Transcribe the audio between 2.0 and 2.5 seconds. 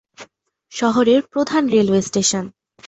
Station.